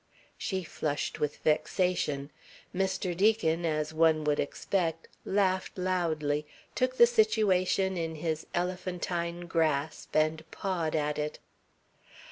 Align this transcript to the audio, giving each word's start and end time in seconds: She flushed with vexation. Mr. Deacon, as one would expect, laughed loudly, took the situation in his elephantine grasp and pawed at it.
She 0.35 0.63
flushed 0.63 1.19
with 1.19 1.35
vexation. 1.43 2.31
Mr. 2.73 3.15
Deacon, 3.15 3.67
as 3.67 3.93
one 3.93 4.23
would 4.23 4.39
expect, 4.39 5.07
laughed 5.25 5.77
loudly, 5.77 6.47
took 6.73 6.97
the 6.97 7.05
situation 7.05 7.95
in 7.97 8.15
his 8.15 8.47
elephantine 8.55 9.41
grasp 9.45 10.15
and 10.15 10.43
pawed 10.49 10.95
at 10.95 11.19
it. 11.19 11.37